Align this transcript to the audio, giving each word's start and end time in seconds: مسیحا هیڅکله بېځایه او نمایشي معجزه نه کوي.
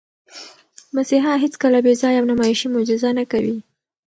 مسیحا 0.95 1.33
هیڅکله 1.43 1.79
بېځایه 1.85 2.19
او 2.21 2.29
نمایشي 2.31 2.67
معجزه 2.73 3.09
نه 3.17 3.23
کوي. 3.31 3.57